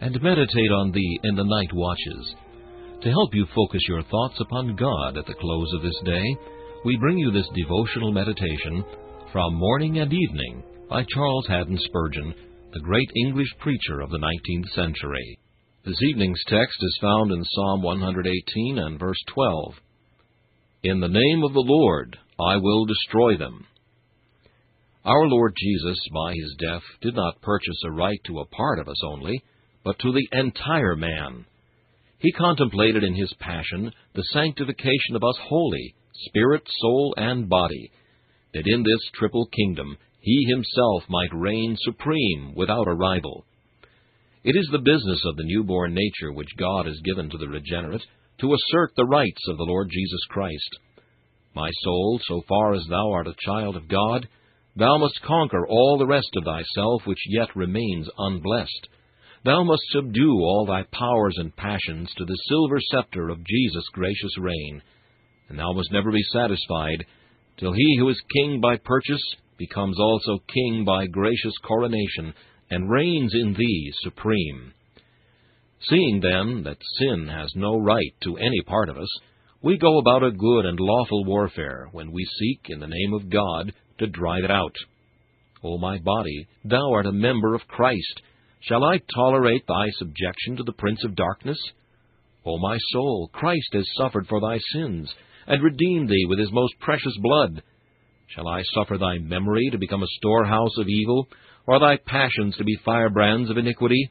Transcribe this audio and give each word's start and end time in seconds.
and 0.00 0.22
meditate 0.22 0.72
on 0.72 0.92
thee 0.92 1.20
in 1.24 1.34
the 1.34 1.44
night 1.44 1.72
watches. 1.72 2.34
To 3.02 3.10
help 3.10 3.34
you 3.34 3.46
focus 3.54 3.82
your 3.88 4.02
thoughts 4.04 4.40
upon 4.40 4.76
God 4.76 5.16
at 5.16 5.26
the 5.26 5.34
close 5.34 5.72
of 5.74 5.82
this 5.82 6.00
day, 6.04 6.36
we 6.84 6.96
bring 6.96 7.18
you 7.18 7.30
this 7.30 7.48
devotional 7.54 8.12
meditation 8.12 8.84
from 9.32 9.54
Morning 9.54 9.98
and 9.98 10.12
Evening 10.12 10.62
by 10.88 11.04
Charles 11.12 11.46
Haddon 11.48 11.78
Spurgeon, 11.84 12.34
the 12.72 12.80
great 12.80 13.10
English 13.26 13.48
preacher 13.60 14.00
of 14.00 14.10
the 14.10 14.18
19th 14.18 14.68
century. 14.74 15.38
This 15.84 16.00
evening's 16.02 16.42
text 16.46 16.76
is 16.80 16.98
found 17.00 17.32
in 17.32 17.44
Psalm 17.44 17.82
118 17.82 18.78
and 18.78 18.98
verse 18.98 19.22
12. 19.34 19.74
In 20.84 21.00
the 21.00 21.08
name 21.08 21.42
of 21.42 21.52
the 21.52 21.64
Lord 21.64 22.16
I 22.40 22.56
will 22.56 22.84
destroy 22.84 23.36
them. 23.36 23.66
Our 25.04 25.26
Lord 25.26 25.54
Jesus, 25.56 25.98
by 26.12 26.34
his 26.34 26.56
death, 26.58 26.82
did 27.00 27.14
not 27.14 27.40
purchase 27.42 27.80
a 27.84 27.90
right 27.90 28.20
to 28.26 28.40
a 28.40 28.46
part 28.46 28.78
of 28.78 28.88
us 28.88 29.00
only, 29.04 29.42
but 29.84 29.98
to 30.00 30.12
the 30.12 30.28
entire 30.32 30.96
man. 30.96 31.44
He 32.18 32.32
contemplated 32.32 33.04
in 33.04 33.14
his 33.14 33.32
passion 33.38 33.92
the 34.14 34.24
sanctification 34.32 35.14
of 35.14 35.22
us 35.22 35.36
wholly, 35.42 35.94
spirit, 36.12 36.62
soul, 36.80 37.14
and 37.16 37.48
body, 37.48 37.90
that 38.54 38.66
in 38.66 38.82
this 38.82 39.10
triple 39.14 39.46
kingdom 39.46 39.96
he 40.20 40.46
himself 40.48 41.04
might 41.08 41.32
reign 41.32 41.76
supreme 41.80 42.54
without 42.56 42.88
a 42.88 42.94
rival. 42.94 43.44
It 44.44 44.56
is 44.56 44.68
the 44.70 44.78
business 44.78 45.22
of 45.24 45.36
the 45.36 45.44
newborn 45.44 45.94
nature 45.94 46.32
which 46.32 46.56
God 46.58 46.86
has 46.86 46.98
given 47.04 47.30
to 47.30 47.38
the 47.38 47.48
regenerate 47.48 48.02
to 48.40 48.54
assert 48.54 48.92
the 48.96 49.06
rights 49.06 49.42
of 49.48 49.56
the 49.56 49.64
Lord 49.64 49.88
Jesus 49.90 50.20
Christ. 50.28 50.78
My 51.54 51.70
soul, 51.82 52.20
so 52.22 52.42
far 52.48 52.74
as 52.74 52.86
thou 52.88 53.10
art 53.10 53.26
a 53.26 53.34
child 53.44 53.76
of 53.76 53.88
God, 53.88 54.28
thou 54.76 54.96
must 54.98 55.20
conquer 55.22 55.66
all 55.66 55.98
the 55.98 56.06
rest 56.06 56.28
of 56.36 56.44
thyself 56.44 57.02
which 57.04 57.18
yet 57.28 57.54
remains 57.56 58.08
unblessed. 58.16 58.88
Thou 59.44 59.62
must 59.62 59.82
subdue 59.90 60.34
all 60.40 60.66
thy 60.66 60.82
powers 60.84 61.36
and 61.38 61.54
passions 61.54 62.12
to 62.16 62.24
the 62.24 62.38
silver 62.48 62.80
scepter 62.90 63.28
of 63.28 63.44
Jesus' 63.44 63.88
gracious 63.92 64.36
reign, 64.38 64.82
and 65.48 65.58
thou 65.58 65.72
must 65.72 65.92
never 65.92 66.10
be 66.10 66.22
satisfied 66.32 67.04
till 67.56 67.72
he 67.72 67.96
who 67.98 68.08
is 68.08 68.20
king 68.34 68.60
by 68.60 68.76
purchase 68.76 69.22
becomes 69.58 69.98
also 69.98 70.38
king 70.52 70.84
by 70.84 71.06
gracious 71.06 71.54
coronation, 71.66 72.32
and 72.70 72.90
reigns 72.90 73.34
in 73.34 73.54
thee 73.54 73.92
supreme. 74.02 74.72
Seeing, 75.80 76.20
then, 76.20 76.62
that 76.64 76.78
sin 76.98 77.28
has 77.28 77.52
no 77.54 77.78
right 77.78 78.14
to 78.22 78.36
any 78.36 78.60
part 78.66 78.88
of 78.88 78.96
us, 78.96 79.08
we 79.62 79.76
go 79.78 79.98
about 79.98 80.22
a 80.22 80.30
good 80.30 80.64
and 80.64 80.78
lawful 80.78 81.24
warfare 81.24 81.88
when 81.92 82.12
we 82.12 82.24
seek, 82.24 82.70
in 82.70 82.78
the 82.78 82.86
name 82.86 83.12
of 83.14 83.30
God, 83.30 83.72
to 83.98 84.06
drive 84.06 84.44
it 84.44 84.50
out. 84.50 84.74
O 85.64 85.78
my 85.78 85.98
body, 85.98 86.46
thou 86.64 86.92
art 86.92 87.06
a 87.06 87.12
member 87.12 87.54
of 87.54 87.66
Christ, 87.66 88.22
Shall 88.60 88.84
I 88.84 89.00
tolerate 89.14 89.66
thy 89.66 89.86
subjection 89.98 90.56
to 90.56 90.64
the 90.64 90.72
prince 90.72 91.04
of 91.04 91.14
darkness? 91.14 91.58
O 92.44 92.58
my 92.58 92.78
soul, 92.92 93.30
Christ 93.32 93.68
has 93.72 93.86
suffered 93.96 94.26
for 94.26 94.40
thy 94.40 94.58
sins, 94.72 95.12
and 95.46 95.62
redeemed 95.62 96.08
thee 96.08 96.26
with 96.28 96.38
his 96.38 96.52
most 96.52 96.74
precious 96.80 97.16
blood. 97.20 97.62
Shall 98.28 98.48
I 98.48 98.62
suffer 98.74 98.98
thy 98.98 99.18
memory 99.18 99.68
to 99.70 99.78
become 99.78 100.02
a 100.02 100.16
storehouse 100.18 100.76
of 100.78 100.88
evil, 100.88 101.28
or 101.66 101.78
thy 101.78 101.96
passions 101.96 102.56
to 102.56 102.64
be 102.64 102.76
firebrands 102.84 103.50
of 103.50 103.58
iniquity? 103.58 104.10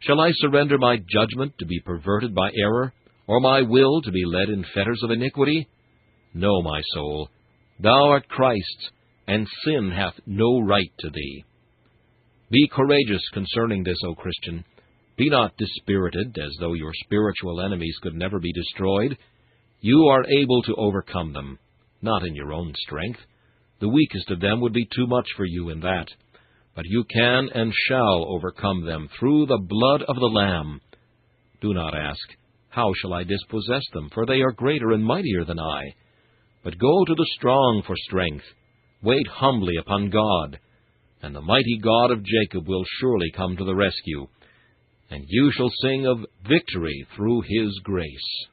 Shall 0.00 0.20
I 0.20 0.30
surrender 0.34 0.78
my 0.78 0.98
judgment 1.08 1.54
to 1.58 1.66
be 1.66 1.80
perverted 1.80 2.34
by 2.34 2.50
error, 2.54 2.92
or 3.26 3.40
my 3.40 3.62
will 3.62 4.02
to 4.02 4.12
be 4.12 4.24
led 4.24 4.48
in 4.48 4.64
fetters 4.74 5.00
of 5.02 5.10
iniquity? 5.10 5.66
No, 6.34 6.62
my 6.62 6.82
soul, 6.94 7.30
thou 7.80 8.08
art 8.10 8.28
Christ's, 8.28 8.90
and 9.26 9.46
sin 9.64 9.90
hath 9.90 10.14
no 10.26 10.60
right 10.60 10.92
to 11.00 11.10
thee. 11.10 11.44
Be 12.50 12.66
courageous 12.72 13.22
concerning 13.34 13.84
this, 13.84 13.98
O 14.06 14.14
Christian. 14.14 14.64
Be 15.18 15.28
not 15.28 15.58
dispirited, 15.58 16.38
as 16.38 16.56
though 16.58 16.72
your 16.72 16.92
spiritual 17.04 17.60
enemies 17.60 17.98
could 18.00 18.14
never 18.14 18.40
be 18.40 18.52
destroyed. 18.52 19.18
You 19.80 20.06
are 20.06 20.24
able 20.24 20.62
to 20.62 20.74
overcome 20.76 21.34
them, 21.34 21.58
not 22.00 22.24
in 22.24 22.34
your 22.34 22.54
own 22.54 22.72
strength. 22.86 23.20
The 23.80 23.88
weakest 23.90 24.30
of 24.30 24.40
them 24.40 24.62
would 24.62 24.72
be 24.72 24.88
too 24.96 25.06
much 25.06 25.26
for 25.36 25.44
you 25.44 25.68
in 25.68 25.80
that. 25.80 26.06
But 26.74 26.86
you 26.86 27.04
can 27.04 27.50
and 27.54 27.70
shall 27.86 28.24
overcome 28.28 28.86
them 28.86 29.10
through 29.18 29.46
the 29.46 29.60
blood 29.60 30.02
of 30.08 30.16
the 30.16 30.32
Lamb. 30.32 30.80
Do 31.60 31.74
not 31.74 31.94
ask, 31.94 32.22
How 32.70 32.92
shall 32.96 33.12
I 33.12 33.24
dispossess 33.24 33.84
them? 33.92 34.08
For 34.14 34.24
they 34.24 34.40
are 34.40 34.52
greater 34.52 34.92
and 34.92 35.04
mightier 35.04 35.44
than 35.44 35.60
I. 35.60 35.82
But 36.64 36.78
go 36.78 37.04
to 37.04 37.14
the 37.14 37.28
strong 37.36 37.82
for 37.86 37.96
strength. 38.06 38.44
Wait 39.02 39.26
humbly 39.26 39.74
upon 39.76 40.08
God 40.08 40.58
and 41.22 41.34
the 41.34 41.40
mighty 41.40 41.78
God 41.82 42.10
of 42.10 42.24
Jacob 42.24 42.68
will 42.68 42.84
surely 43.00 43.30
come 43.36 43.56
to 43.56 43.64
the 43.64 43.74
rescue, 43.74 44.26
and 45.10 45.24
you 45.28 45.50
shall 45.52 45.70
sing 45.82 46.06
of 46.06 46.24
victory 46.48 47.06
through 47.16 47.42
his 47.42 47.78
grace. 47.82 48.46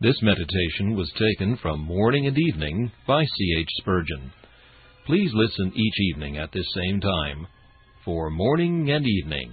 This 0.00 0.20
meditation 0.22 0.96
was 0.96 1.10
taken 1.18 1.56
from 1.62 1.80
Morning 1.80 2.26
and 2.26 2.36
Evening 2.38 2.90
by 3.06 3.24
C. 3.24 3.56
H. 3.60 3.68
Spurgeon. 3.78 4.32
Please 5.06 5.30
listen 5.34 5.72
each 5.74 6.00
evening 6.12 6.36
at 6.36 6.52
this 6.52 6.66
same 6.74 7.00
time 7.00 7.46
for 8.04 8.30
Morning 8.30 8.90
and 8.90 9.06
Evening. 9.06 9.52